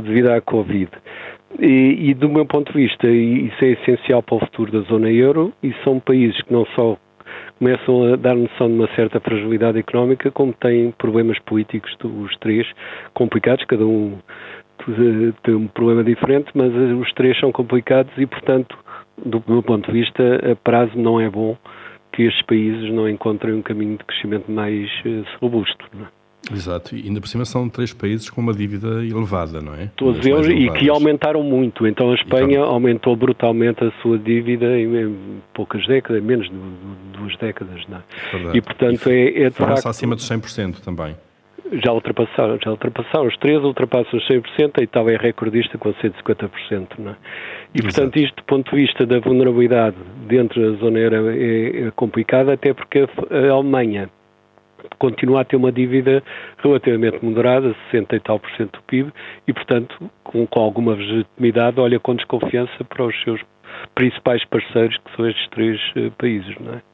[0.00, 0.90] devido à Covid.
[1.58, 5.10] E, e, do meu ponto de vista, isso é essencial para o futuro da zona
[5.10, 6.96] euro e são países que não só
[7.58, 12.66] começam a dar noção de uma certa fragilidade económica, como têm problemas políticos, os três,
[13.14, 14.18] complicados, cada um
[15.44, 18.76] tem um problema diferente, mas os três são complicados e, portanto,
[19.24, 20.22] do meu ponto de vista,
[20.52, 21.56] a prazo não é bom
[22.12, 25.86] que estes países não encontrem um caminho de crescimento mais uh, robusto.
[26.52, 29.90] Exato, e ainda por cima são três países com uma dívida elevada, não é?
[29.96, 31.86] Todos eles e que aumentaram muito.
[31.86, 32.64] Então a Espanha então...
[32.64, 35.16] aumentou brutalmente a sua dívida em,
[35.54, 38.02] poucas décadas, menos de, de duas décadas, não é?
[38.32, 38.58] Verdade.
[38.58, 41.14] E portanto e é, é de França facto, acima dos 100% também.
[41.72, 46.98] Já ultrapassaram, já ultrapassaram, os três ultrapassam os 100%, a Itália é recordista com 150%,
[46.98, 47.16] não é?
[47.74, 47.82] E Exato.
[47.82, 52.50] portanto isto do ponto de vista da vulnerabilidade dentro da zona euro é, é complicado,
[52.50, 54.10] até porque a Alemanha
[54.98, 56.22] continua a ter uma dívida
[56.58, 59.12] relativamente moderada, 60 e tal por cento do PIB,
[59.46, 63.40] e, portanto, com, com alguma legitimidade, olha com desconfiança para os seus
[63.94, 66.91] principais parceiros, que são estes três uh, países, não é?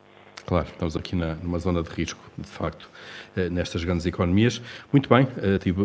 [0.48, 2.88] Claro, estamos aqui na, numa zona de risco, de facto,
[3.36, 4.62] eh, nestas grandes economias.
[4.90, 5.28] Muito bem,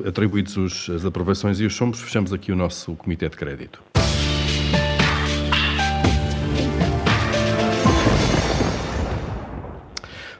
[0.07, 3.92] atribuídos os, as aprovações e os somos, fechamos aqui o nosso Comitê de Crédito.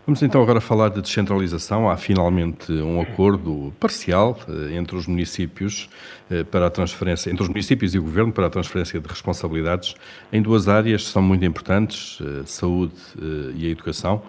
[0.06, 1.90] Vamos então agora falar de descentralização.
[1.90, 5.90] Há finalmente um acordo parcial eh, entre os municípios
[6.30, 9.96] eh, para a transferência, entre os municípios e o governo para a transferência de responsabilidades
[10.34, 12.94] em duas áreas que são muito importantes, eh, saúde
[13.56, 14.22] e a educação.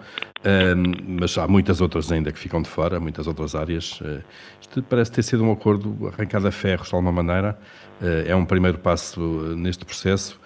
[1.07, 3.99] Mas há muitas outras ainda que ficam de fora, muitas outras áreas.
[4.61, 7.57] Isto parece ter sido um acordo arrancado a ferros de alguma maneira.
[8.27, 9.19] É um primeiro passo
[9.55, 10.39] neste processo.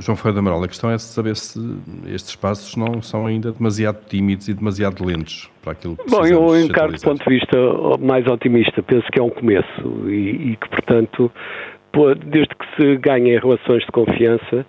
[0.00, 1.60] João Ferreira Amaral, a questão é saber se
[2.08, 6.60] estes passos não são ainda demasiado tímidos e demasiado lentos para aquilo que Bom, eu
[6.60, 7.56] encaro do ponto de vista
[8.00, 11.30] mais otimista, penso que é um começo e, e que, portanto,
[12.26, 14.66] desde que se ganhem relações de confiança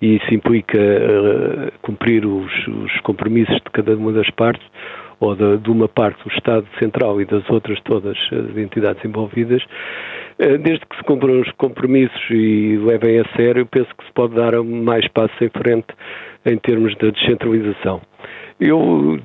[0.00, 4.64] e isso implica uh, cumprir os, os compromissos de cada uma das partes,
[5.20, 9.60] ou de, de, uma parte do Estado Central e das outras todas as entidades envolvidas,
[9.62, 14.34] eh, desde que se cumpram os compromissos e levem a sério, penso que se pode
[14.34, 15.88] dar mais passos em frente
[16.46, 18.00] em termos de descentralização.
[18.60, 19.18] Eu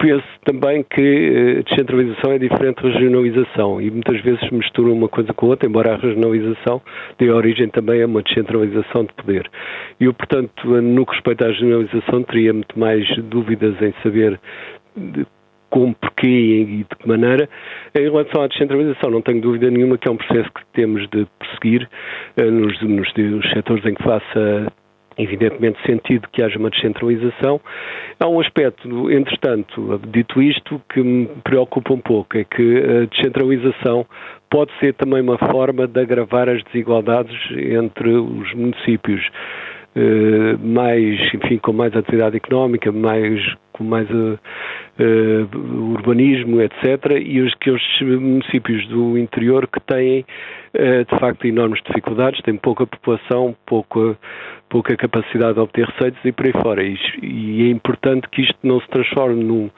[0.00, 5.32] penso também que eh, descentralização é diferente da regionalização e muitas vezes misturam uma coisa
[5.34, 6.80] com a outra, embora a regionalização
[7.18, 9.48] dê origem também a uma descentralização de poder.
[10.00, 14.40] E eu, portanto, no que respeita à regionalização, teria muito mais dúvidas em saber
[15.70, 17.48] como, porquê e de que maneira.
[17.94, 21.26] Em relação à descentralização, não tenho dúvida nenhuma que é um processo que temos de
[21.38, 21.88] prosseguir
[22.38, 24.72] uh, nos, nos, nos setores em que faça
[25.18, 27.60] evidentemente sentido que haja uma descentralização.
[28.18, 34.06] Há um aspecto, entretanto, dito isto, que me preocupa um pouco, é que a descentralização
[34.50, 39.22] pode ser também uma forma de agravar as desigualdades entre os municípios.
[39.96, 43.40] Uh, mais, enfim, com mais atividade económica, mais,
[43.72, 44.38] com mais uh,
[45.00, 50.24] uh, urbanismo, etc., e os que os municípios do interior que têm,
[50.72, 54.16] de facto, enormes dificuldades, têm pouca população, pouca
[54.70, 56.82] pouca capacidade de obter receitas e por aí fora.
[56.82, 59.68] E, e é importante que isto não se transforme num,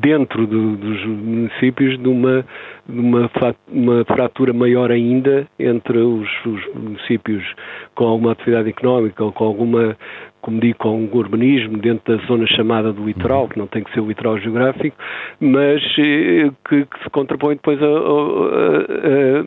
[0.00, 2.44] dentro do, dos municípios numa,
[2.86, 3.30] numa
[3.68, 7.42] uma fratura maior ainda entre os, os, municípios
[7.94, 9.96] com alguma atividade económica ou com alguma,
[10.42, 14.00] como digo, com urbanismo dentro da zona chamada do litoral, que não tem que ser
[14.00, 14.96] o litoral geográfico,
[15.40, 19.40] mas eh, que, que se contrapõe depois a, a,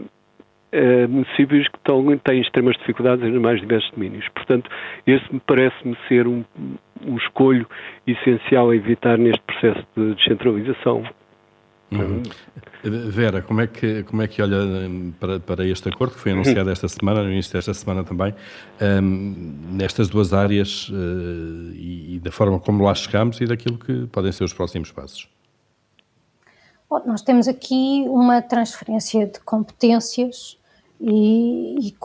[1.04, 4.28] a municípios que estão, têm extremas dificuldades nos mais diversos domínios.
[4.30, 4.70] Portanto,
[5.08, 6.44] esse me parece-me ser um,
[7.06, 7.68] um escolho
[8.06, 11.04] essencial a evitar neste processo de descentralização.
[11.92, 12.24] Uhum.
[12.84, 16.32] Vera, como é que, como é que olha hum, para, para este acordo que foi
[16.32, 18.34] anunciado esta semana, no início desta semana também,
[18.82, 24.08] um, nestas duas áreas uh, e, e, da forma como lá chegamos e daquilo que
[24.08, 25.30] podem ser os próximos passos?
[26.90, 30.58] Bom, nós temos aqui uma transferência de competências
[31.00, 31.96] e, e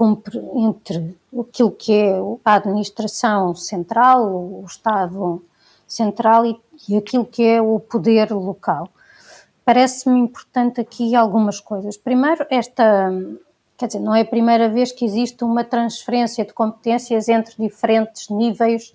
[0.57, 2.13] entre aquilo que é
[2.45, 5.43] a administração central, o Estado
[5.87, 8.89] central e, e aquilo que é o poder local.
[9.71, 11.97] Parece-me importante aqui algumas coisas.
[11.97, 13.09] Primeiro, esta,
[13.79, 18.29] quer dizer, não é a primeira vez que existe uma transferência de competências entre diferentes
[18.31, 18.93] níveis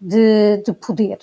[0.00, 1.18] de, de poder.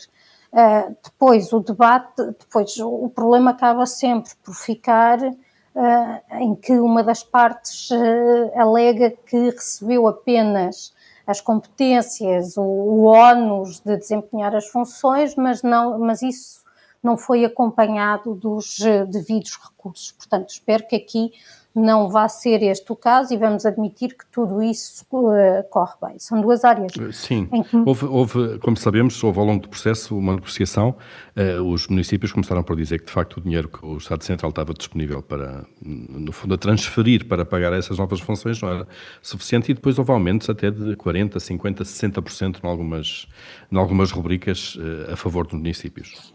[0.53, 7.03] Uh, depois, o debate, depois o problema acaba sempre por ficar uh, em que uma
[7.03, 10.93] das partes uh, alega que recebeu apenas
[11.25, 16.60] as competências, o, o ónus de desempenhar as funções, mas, não, mas isso
[17.03, 18.77] não foi acompanhado dos
[19.09, 20.11] devidos recursos.
[20.11, 21.31] Portanto, espero que aqui
[21.73, 26.19] não vá ser este o caso e vamos admitir que tudo isso uh, corre bem.
[26.19, 26.91] São duas áreas.
[26.99, 27.77] Eh, sim, que...
[27.85, 30.95] houve, houve, como sabemos, houve ao longo do processo uma negociação.
[31.35, 34.49] Uh, os municípios começaram por dizer que, de facto, o dinheiro que o Estado Central
[34.49, 38.87] estava disponível para, no fundo, a transferir para pagar essas novas funções não era
[39.21, 43.27] suficiente e depois houve aumentos até de 40%, 50%, 60% em algumas,
[43.71, 46.33] em algumas rubricas uh, a favor dos municípios.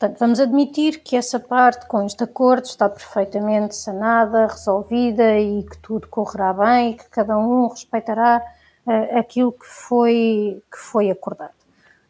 [0.00, 5.76] Portanto, vamos admitir que essa parte com este acordo está perfeitamente sanada, resolvida e que
[5.76, 8.42] tudo correrá bem e que cada um respeitará
[8.86, 11.52] uh, aquilo que foi, que foi acordado.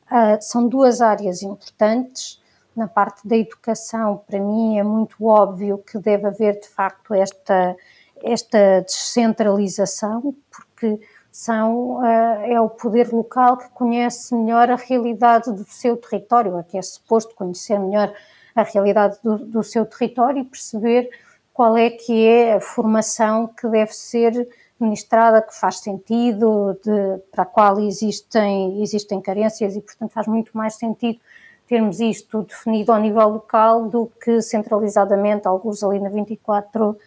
[0.06, 2.40] Uh, são duas áreas importantes.
[2.76, 7.76] Na parte da educação, para mim é muito óbvio que deve haver de facto esta,
[8.22, 11.00] esta descentralização, porque
[11.30, 16.62] são, eh, é o poder local que conhece melhor a realidade do seu território, a
[16.62, 18.12] que é suposto conhecer melhor
[18.54, 21.10] a realidade do, do seu território e perceber
[21.52, 27.42] qual é que é a formação que deve ser ministrada, que faz sentido, de, para
[27.42, 31.20] a qual existem, existem carências e, portanto, faz muito mais sentido
[31.68, 36.98] termos isto definido ao nível local do que centralizadamente, alguns ali na 24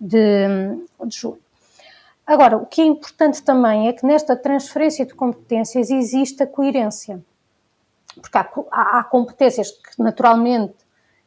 [0.00, 0.48] de,
[1.04, 1.47] de julho.
[2.28, 7.24] Agora, o que é importante também é que nesta transferência de competências existe a coerência.
[8.20, 10.74] Porque há, há, há competências que naturalmente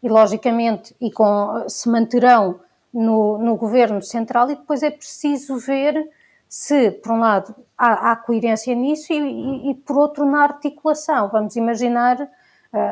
[0.04, 2.60] e logicamente e com, se manterão
[2.94, 6.08] no, no, governo central e depois é preciso ver
[6.48, 11.30] se, por um lado, há, há coerência nisso e, e, e, por outro, na articulação.
[11.30, 12.28] Vamos imaginar, uh,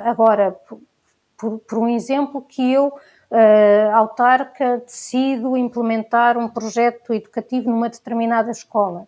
[0.06, 0.58] agora,
[1.38, 2.92] por, por, um exemplo, que eu
[3.32, 9.08] uh, autarca decido implementar um projeto educativo numa determinada escola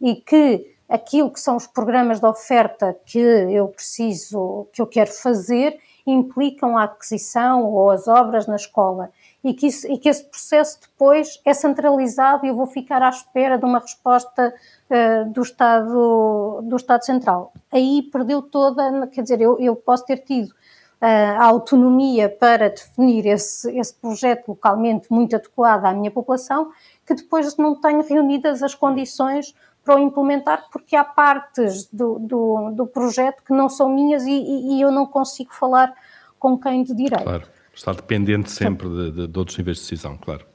[0.00, 5.10] e que aquilo que são os programas de oferta que eu preciso, que eu quero
[5.10, 9.10] fazer, implicam a aquisição ou as obras na escola
[9.42, 13.08] e que, isso, e que esse processo depois é centralizado e eu vou ficar à
[13.08, 14.54] espera de uma resposta
[14.90, 17.52] uh, do, Estado, do Estado Central.
[17.72, 20.54] Aí perdeu toda, quer dizer, eu, eu posso ter tido
[21.00, 26.70] a autonomia para definir esse, esse projeto localmente muito adequado à minha população,
[27.06, 29.54] que depois não tenho reunidas as condições
[29.84, 34.32] para o implementar, porque há partes do, do, do projeto que não são minhas e,
[34.32, 35.94] e, eu não consigo falar
[36.38, 37.22] com quem de direito.
[37.22, 40.46] Claro, está dependente sempre de, de, de outros níveis de decisão, claro.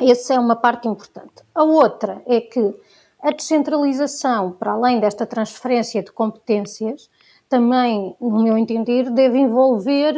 [0.00, 1.44] Essa é uma parte importante.
[1.54, 2.74] A outra é que
[3.22, 7.08] a descentralização, para além desta transferência de competências,
[7.52, 10.14] também, no meu entender, deve envolver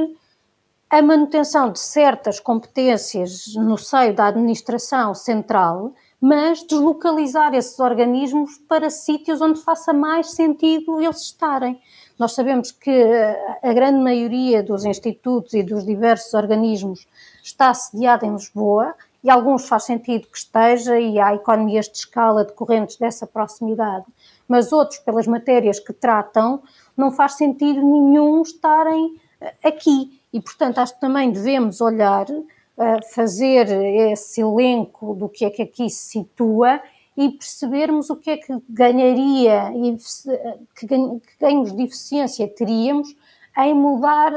[0.88, 8.88] a manutenção de certas competências no seio da administração central, mas deslocalizar esses organismos para
[8.88, 11.81] sítios onde faça mais sentido eles estarem.
[12.16, 13.03] Nós sabemos que
[13.61, 17.05] a grande maioria dos institutos e dos diversos organismos
[17.42, 18.94] está sediada em Lisboa
[19.25, 24.05] e alguns faz sentido que esteja e há economias de escala decorrentes dessa proximidade,
[24.49, 26.63] mas outros, pelas matérias que tratam,
[26.97, 30.21] não faz sentido nenhum estarem eh, aqui.
[30.33, 33.69] E, portanto, acho que também devemos olhar, eh, fazer
[34.13, 36.81] esse elenco do que é que aqui se situa
[37.17, 39.73] e percebermos o que é que ganharia,
[40.75, 40.87] que
[41.41, 43.15] ganhos de eficiência teríamos
[43.57, 44.33] em mudar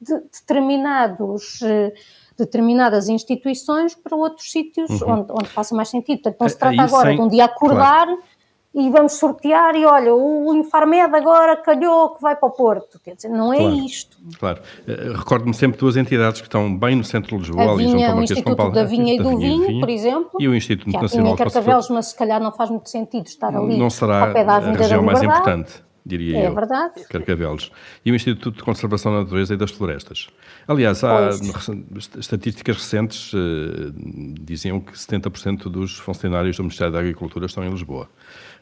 [0.00, 1.92] de determinados eh,
[2.38, 5.12] determinadas instituições para outros sítios uhum.
[5.12, 6.22] onde, onde faça mais sentido.
[6.22, 7.16] Portanto, não se trata agora sem...
[7.16, 8.22] de um dia acordar claro
[8.72, 13.00] e vamos sortear e olha, o Infarmed agora calhou que vai para o Porto.
[13.00, 14.16] Quer dizer, não é claro, isto.
[14.38, 14.60] Claro.
[14.86, 18.16] Uh, Recordo-me sempre duas entidades que estão bem no centro de Lisboa, ali junto ao
[18.16, 18.70] Marquês de Pombal.
[18.70, 20.30] da Vinha e do Vinho, por exemplo.
[20.38, 23.76] E o Instituto Nacional de Carcavelos, mas se calhar não faz muito sentido estar ali
[23.76, 26.50] Não será ao pé da a região mais importante diria é eu.
[26.50, 27.04] É verdade.
[27.08, 27.70] Carcavelos.
[28.04, 30.28] E o Instituto de Conservação da Natureza e das Florestas.
[30.66, 32.10] Aliás, há pois.
[32.18, 33.92] estatísticas recentes uh,
[34.40, 38.08] diziam que 70% dos funcionários do Ministério da Agricultura estão em Lisboa.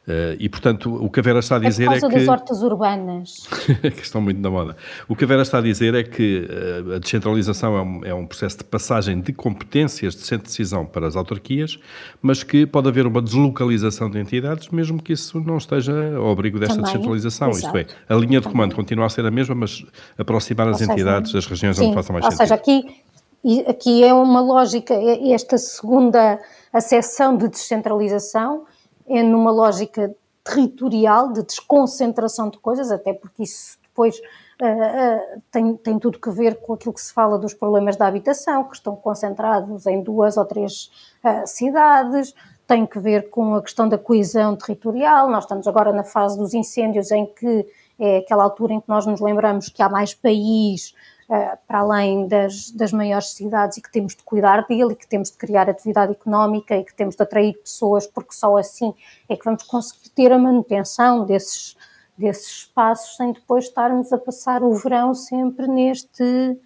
[0.08, 2.18] Uh, e, portanto, o que a Vera está a dizer é, por causa é que...
[2.20, 3.46] das hortas urbanas.
[3.94, 4.74] que estão muito na moda.
[5.06, 8.14] O que a Vera está a dizer é que uh, a descentralização é um, é
[8.14, 11.78] um, processo de passagem de competências de centro de decisão para as autarquias,
[12.22, 16.58] mas que pode haver uma deslocalização de entidades, mesmo que isso não esteja ao abrigo
[16.58, 17.50] desta Também, descentralização.
[17.50, 17.76] Exato.
[17.78, 19.84] Isto é, a linha de comando continua a ser a mesma, mas
[20.16, 22.40] aproximar as entidades das regiões sim, onde faça mais ou sentido.
[22.40, 26.38] Ou seja, aqui, aqui é uma lógica, é esta segunda
[26.72, 28.64] acessão de descentralização
[29.08, 35.76] é numa lógica territorial de desconcentração de coisas, até porque isso depois uh, uh, tem,
[35.76, 38.94] tem tudo que ver com aquilo que se fala dos problemas da habitação, que estão
[38.96, 40.90] concentrados em duas ou três
[41.24, 42.34] uh, cidades,
[42.66, 45.28] tem que ver com a questão da coesão territorial.
[45.30, 47.66] Nós estamos agora na fase dos incêndios, em que
[47.98, 50.94] é aquela altura em que nós nos lembramos que há mais país
[51.28, 55.30] para além das, das maiores cidades e que temos de cuidar dele e que temos
[55.30, 58.94] de criar atividade económica e que temos de atrair pessoas, porque só assim
[59.28, 61.76] é que vamos conseguir ter a manutenção desses,
[62.16, 66.58] desses espaços sem depois estarmos a passar o verão sempre neste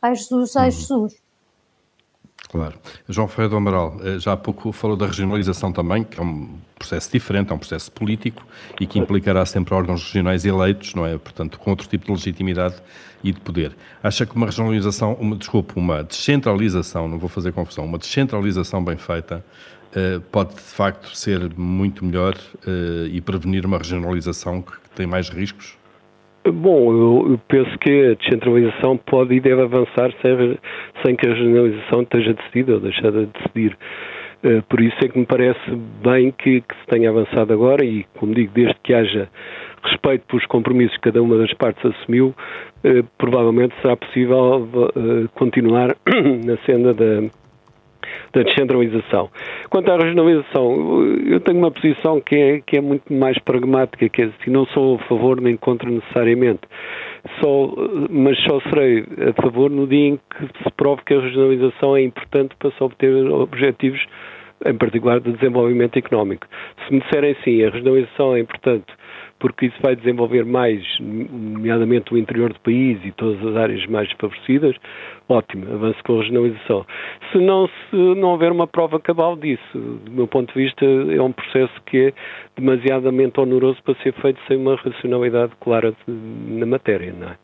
[0.00, 0.70] ai Jesus, ai uhum.
[0.70, 1.25] Jesus.
[2.48, 2.74] Claro.
[3.08, 6.48] João Ferreira do Amaral, eh, já há pouco falou da regionalização também, que é um
[6.78, 8.46] processo diferente, é um processo político
[8.80, 11.18] e que implicará sempre órgãos regionais eleitos, não é?
[11.18, 12.76] Portanto, com outro tipo de legitimidade
[13.24, 13.76] e de poder.
[14.02, 18.96] Acha que uma regionalização, uma, desculpe, uma descentralização, não vou fazer confusão, uma descentralização bem
[18.96, 19.44] feita
[19.94, 22.36] eh, pode de facto ser muito melhor
[22.66, 25.76] eh, e prevenir uma regionalização que tem mais riscos?
[26.52, 30.58] Bom, eu penso que a descentralização pode e deve avançar sem,
[31.04, 33.76] sem que a regionalização esteja decidida ou deixada de decidir.
[34.44, 35.58] Eh, por isso é que me parece
[36.04, 39.28] bem que, que, se tenha avançado agora e, como digo, desde que haja
[39.82, 42.34] respeito pelos compromissos que cada uma das partes assumiu,
[42.84, 45.96] eh, provavelmente será possível eh, continuar
[46.44, 47.22] na senda da,
[48.32, 49.30] da descentralização.
[49.70, 54.22] Quanto à regionalização, eu tenho uma posição que é, que é muito mais pragmática, que
[54.22, 56.62] é assim, não sou a favor nem contra necessariamente,
[57.40, 57.72] só,
[58.10, 62.02] mas só serei a favor no dia em que se prove que a regionalização é
[62.02, 64.04] importante para se obter objetivos,
[64.64, 66.46] em particular de desenvolvimento económico.
[66.86, 68.86] Se me disserem sim, a regionalização é importante
[69.38, 74.10] porque isso vai desenvolver mais, nomeadamente o interior do país e todas as áreas mais
[74.12, 74.74] favorecidas,
[75.28, 76.86] ótimo, avanço com a regionalização.
[77.30, 81.20] Se não, se não houver uma prova cabal disso, do meu ponto de vista, é
[81.20, 82.12] um processo que é
[82.56, 87.36] demasiadamente oneroso para ser feito sem uma racionalidade clara de, na matéria, não é?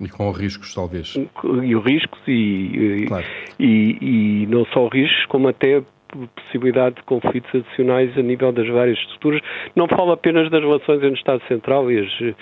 [0.00, 1.14] E com riscos, talvez.
[1.62, 3.26] E os riscos, e, claro.
[3.58, 5.82] e, e não só riscos, como até
[6.34, 9.40] possibilidade de conflitos adicionais a nível das várias estruturas.
[9.74, 12.34] Não falo apenas das relações entre o Estado Central e, as,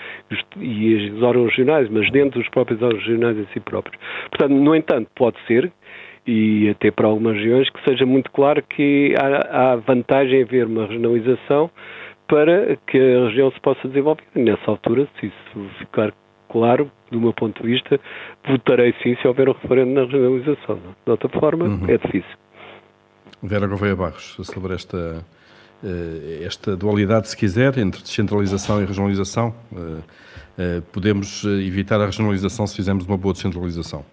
[0.57, 3.99] e os órgãos regionais, mas dentro dos próprios órgãos regionais em si próprios.
[4.29, 5.71] Portanto, no entanto, pode ser,
[6.27, 10.67] e até para algumas regiões, que seja muito claro que há, há vantagem em haver
[10.67, 11.69] uma regionalização
[12.27, 14.23] para que a região se possa desenvolver.
[14.35, 16.13] Nessa altura, se isso ficar
[16.49, 17.99] claro, do meu ponto de vista,
[18.47, 20.79] votarei sim se houver um referendo na regionalização.
[21.05, 21.85] De outra forma, uhum.
[21.87, 22.37] é difícil.
[23.43, 25.25] Vera Gouveia Barros, sobre esta,
[25.83, 29.53] eh, esta dualidade, se quiser, entre descentralização e regionalização.
[29.73, 30.01] Eh,
[30.57, 34.05] eh, podemos evitar a regionalização se fizermos uma boa descentralização?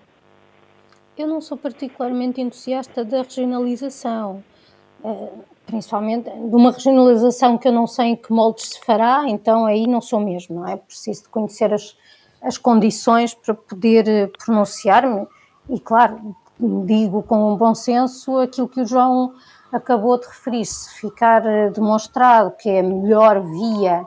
[1.17, 4.43] Eu não sou particularmente entusiasta da regionalização,
[5.67, 9.87] principalmente de uma regionalização que eu não sei em que moldes se fará, então aí
[9.87, 10.77] não sou mesmo, não é?
[10.77, 11.97] Preciso conhecer as,
[12.41, 15.27] as condições para poder pronunciar-me
[15.69, 19.35] e, claro, digo com um bom senso aquilo que o João
[19.73, 20.65] acabou de referir.
[20.65, 24.07] Se ficar eh, demonstrado que é a melhor via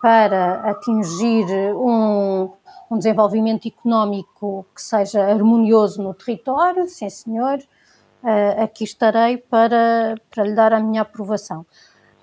[0.00, 2.50] para atingir um,
[2.90, 7.58] um desenvolvimento económico que seja harmonioso no território, sim senhor,
[8.22, 11.66] uh, aqui estarei para, para lhe dar a minha aprovação.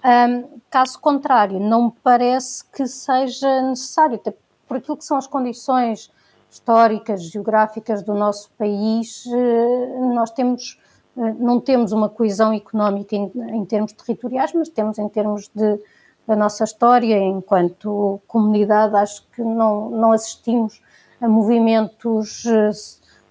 [0.04, 4.20] Um, caso contrário, não me parece que seja necessário,
[4.68, 6.12] por aquilo que são as condições
[6.50, 10.80] históricas, geográficas do nosso país, eh, nós temos,
[11.18, 15.80] eh, não temos uma coesão económica em, em termos territoriais, mas temos em termos de,
[16.26, 20.82] da nossa história enquanto comunidade, acho que não, não assistimos
[21.22, 22.72] a movimentos eh,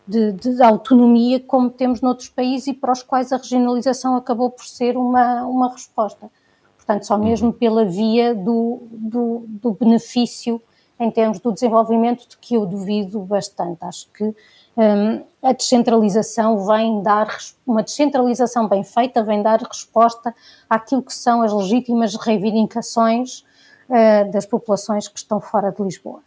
[0.07, 4.65] de, de, autonomia como temos noutros países e para os quais a regionalização acabou por
[4.65, 6.31] ser uma, uma resposta.
[6.77, 10.63] Portanto, só mesmo pela via do, do, do benefício
[10.99, 13.79] em termos do desenvolvimento, de que eu duvido bastante.
[13.83, 14.35] Acho que
[14.77, 17.29] um, a descentralização vem dar,
[17.67, 20.35] uma descentralização bem feita, vem dar resposta
[20.69, 23.41] àquilo que são as legítimas reivindicações
[23.89, 26.21] uh, das populações que estão fora de Lisboa.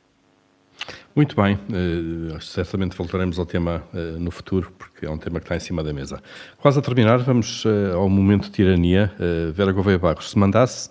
[1.15, 5.45] Muito bem, uh, certamente voltaremos ao tema uh, no futuro, porque é um tema que
[5.45, 6.21] está em cima da mesa.
[6.59, 7.63] Quase a terminar, vamos
[7.93, 9.11] ao momento de tirania.
[9.53, 10.89] Vera Gouveia Barros, se mandasse,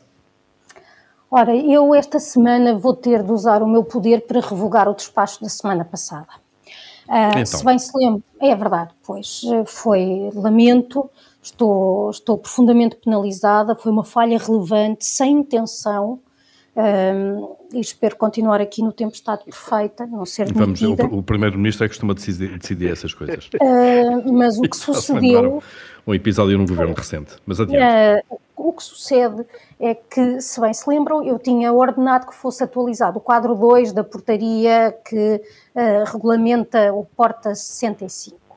[1.31, 5.43] Ora, eu esta semana vou ter de usar o meu poder para revogar o despacho
[5.43, 6.29] da semana passada.
[7.07, 7.47] Uh, então.
[7.47, 11.09] Se bem se lembra, é verdade, pois foi lamento,
[11.43, 16.21] estou, estou profundamente penalizada, foi uma falha relevante, sem intenção,
[16.79, 21.89] um, e espero continuar aqui no tempestade perfeita, não ser Vamos, o, o Primeiro-Ministro é
[21.89, 23.51] que costuma decidir, decidir essas coisas.
[23.61, 25.61] Uh, mas o que sucedeu...
[26.07, 28.25] Um episódio no governo recente, mas adiante.
[28.31, 28.38] Uh,
[28.69, 29.47] o que sucede
[29.81, 33.93] é que, se bem se lembram, eu tinha ordenado que fosse atualizado o quadro 2
[33.93, 35.43] da portaria que
[35.75, 38.49] uh, regulamenta o Porta 65.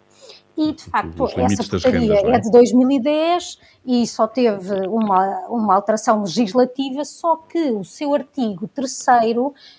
[0.57, 2.35] E, de facto, essa portaria rendas, é?
[2.35, 2.39] é?
[2.39, 9.05] de 2010 e só teve uma, uma alteração legislativa, só que o seu artigo 3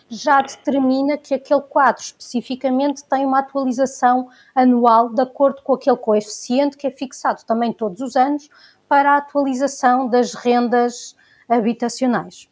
[0.08, 6.76] já determina que aquele quadro especificamente tem uma atualização anual de acordo com aquele coeficiente
[6.76, 8.48] que é fixado também todos os anos
[8.93, 11.16] para a atualização das rendas
[11.49, 12.47] habitacionais.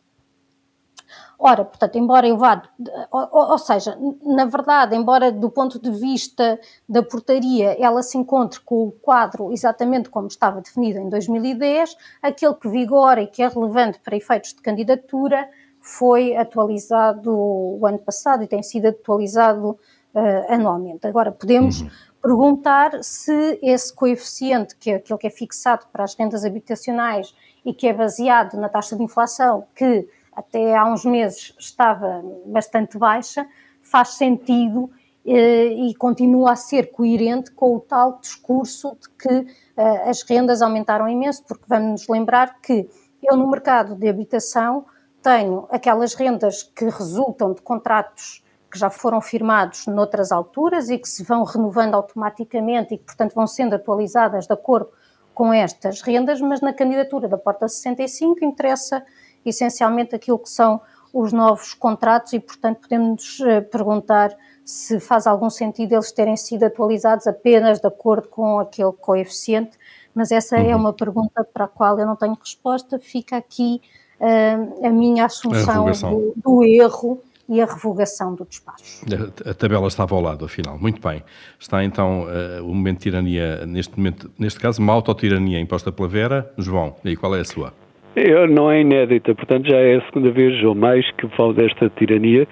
[1.39, 2.63] Ora, portanto, embora eu vá,
[3.11, 8.59] ou, ou, seja, na verdade, embora do ponto de vista da portaria ela se encontre
[8.61, 13.49] com o quadro exatamente como estava definido em 2010, aquele que vigora e que é
[13.49, 15.47] relevante para efeitos de candidatura
[15.79, 19.79] foi atualizado o ano passado e tem sido atualizado
[20.15, 21.07] uh, anualmente.
[21.07, 21.91] Agora, podemos uhum.
[22.23, 27.73] Perguntar se esse coeficiente, que é aquele que é fixado para as rendas habitacionais e
[27.73, 33.47] que é baseado na taxa de inflação, que até há uns meses estava bastante baixa,
[33.83, 34.91] faz sentido
[35.25, 40.63] eh, e continua a ser coerente com o tal discurso de que eh, as rendas
[40.63, 42.89] aumentaram imenso, porque vamos nos lembrar que
[43.23, 44.87] eu no mercado de habitação
[45.23, 51.09] tenho aquelas rendas que resultam de contratos que já foram firmados noutras alturas e que
[51.09, 54.91] se vão renovando automaticamente e que, portanto, vão sendo atualizadas de acordo
[55.35, 59.03] com estas rendas, mas na candidatura da Porta 65 interessa
[59.45, 60.81] essencialmente aquilo que são
[61.13, 66.65] os novos contratos e, portanto, podemos eh, perguntar se faz algum sentido eles terem sido
[66.65, 69.77] atualizados apenas de acordo com aquele coeficiente,
[70.15, 70.71] mas essa é uhum.
[70.71, 72.99] é uma pergunta para a qual eu não tenho resposta.
[72.99, 73.81] Fica aqui
[74.21, 77.21] uh, a minha assunção a do, do erro
[77.51, 79.05] e a revogação do despacho.
[79.45, 80.79] A, a, tabela estava ao lado, afinal.
[80.79, 81.23] Muito bem.
[81.59, 86.09] Está então uh, o momento de tirania, neste momento, neste caso, uma autotirania imposta pela
[86.09, 86.51] Vera.
[86.57, 87.75] João, e qual é a sua?
[88.15, 91.91] Eu, não é inédita, portanto já é a segunda vez ou mais que falo desta
[91.91, 92.47] tirania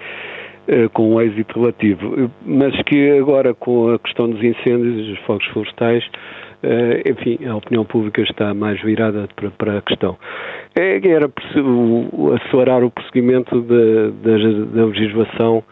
[0.67, 5.19] uh, com um êxito relativo, mas que agora com a questão dos incêndios e dos
[5.25, 6.38] fogos florestais, uh,
[7.05, 10.17] enfim, a opinião pública está mais virada para, para a questão.
[10.75, 11.29] É, era
[12.35, 15.63] acelerar o prosseguimento da legislação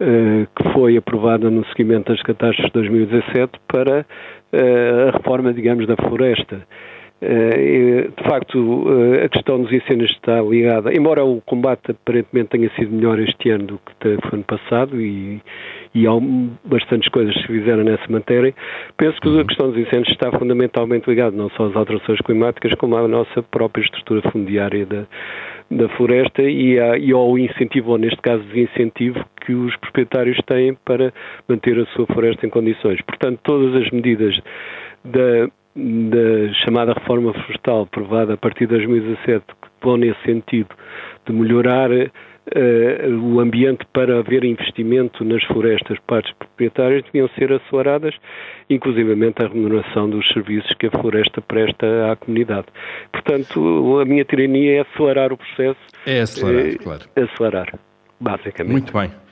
[0.00, 4.06] uh, que foi aprovada no seguimento das catástrofes de 2017 para
[4.52, 6.62] a reforma, digamos, da floresta.
[7.18, 12.70] Eh, de facto, eh, a questão dos incêndios está ligada, embora o combate aparentemente tenha
[12.76, 15.40] sido melhor este ano do que foi ano passado e,
[15.94, 16.10] e há
[16.64, 18.54] bastantes coisas que se fizeram nessa matéria,
[18.98, 19.46] penso que a uhum.
[19.46, 23.82] questão dos incêndios está fundamentalmente ligada não só às alterações climáticas, como à nossa própria
[23.82, 25.06] estrutura fundiária da,
[25.70, 31.14] da floresta e, e ao incentivo, ou neste caso desincentivo, que os proprietários têm para
[31.48, 33.00] manter a sua floresta em condições.
[33.00, 34.38] Portanto, todas as medidas
[35.02, 40.70] da da chamada reforma florestal aprovada a partir de 2017, que vão nesse sentido
[41.26, 42.10] de melhorar uh,
[43.22, 48.14] o ambiente para haver investimento nas florestas para os proprietários, deviam ser aceleradas,
[48.70, 52.66] inclusivamente a remuneração dos serviços que a floresta presta à comunidade.
[53.12, 55.80] Portanto, a minha tirania é acelerar o processo.
[56.06, 57.02] É acelerar, uh, claro.
[57.16, 57.78] Acelerar,
[58.18, 58.72] basicamente.
[58.72, 59.25] Muito bem.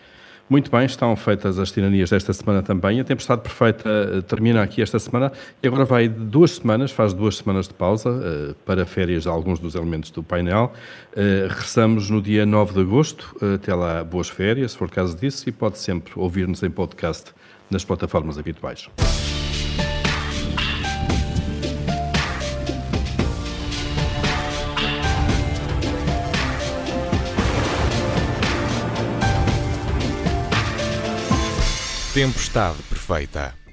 [0.49, 3.01] Muito bem, estão feitas as tiranias desta semana também.
[3.01, 5.33] A Tempestade Perfeita eh, termina aqui esta semana
[5.63, 9.59] e agora vai duas semanas, faz duas semanas de pausa uh, para férias de alguns
[9.59, 10.73] dos elementos do painel.
[11.13, 13.35] Uh, regressamos no dia 9 de agosto.
[13.55, 17.33] Até lá, boas férias, se for caso disso, e pode sempre ouvir-nos em podcast
[17.71, 18.89] nas plataformas habituais.
[32.15, 33.64] Tempestade perfeita.